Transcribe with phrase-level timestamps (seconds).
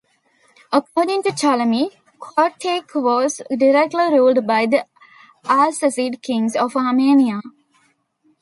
[0.71, 4.87] According to Ptolemy, Kotayk was directly ruled by the
[5.45, 7.39] Arsacid kings of Armenia.